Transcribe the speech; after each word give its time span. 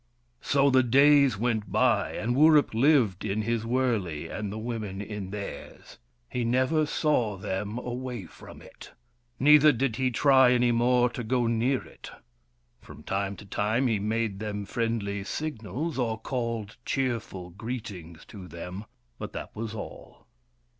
So 0.41 0.71
the 0.71 0.81
days 0.81 1.37
went 1.37 1.71
by, 1.71 2.13
and 2.13 2.35
Wurip 2.35 2.73
lived 2.73 3.23
in 3.23 3.43
his 3.43 3.67
wurley, 3.67 4.29
and 4.29 4.51
the 4.51 4.57
women 4.57 4.99
in 4.99 5.29
theirs. 5.29 5.99
He 6.27 6.43
never 6.43 6.87
saw 6.87 7.37
them 7.37 7.77
away 7.77 8.25
from 8.25 8.63
it. 8.63 8.93
Neither 9.39 9.71
did 9.71 9.97
he 9.97 10.09
try 10.09 10.53
any 10.53 10.71
more 10.71 11.07
to 11.11 11.23
go 11.23 11.45
near 11.45 11.83
it. 11.85 12.09
From 12.79 13.03
time 13.03 13.35
to 13.35 13.45
time 13.45 13.85
he 13.85 13.99
made 13.99 14.39
them 14.39 14.65
friendly 14.65 15.23
signals, 15.23 15.99
or 15.99 16.17
called 16.19 16.77
cheerful 16.83 17.51
greetings 17.51 18.25
to 18.29 18.47
them, 18.47 18.85
but 19.19 19.33
that 19.33 19.55
was 19.55 19.75
all. 19.75 20.25